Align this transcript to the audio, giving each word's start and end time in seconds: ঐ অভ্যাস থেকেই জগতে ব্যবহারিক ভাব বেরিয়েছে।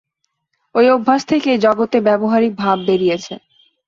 ঐ 0.75 0.83
অভ্যাস 0.89 1.21
থেকেই 1.25 1.57
জগতে 1.57 1.97
ব্যবহারিক 2.01 2.53
ভাব 2.55 2.77
বেরিয়েছে। 2.87 3.33